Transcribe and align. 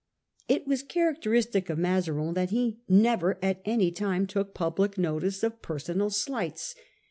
It 0.47 0.65
was 0.65 0.81
characteristic 0.81 1.69
of 1.69 1.77
Mazarin 1.77 2.33
that 2.33 2.49
he 2.49 2.79
never 2.89 3.37
at 3.43 3.61
any 3.65 3.91
time 3.91 4.25
took 4.25 4.55
public 4.55 4.97
notice 4.97 5.43
of 5.43 5.61
personal 5.61 6.09
slights. 6.09 6.73